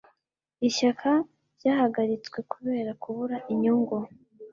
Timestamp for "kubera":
2.51-2.91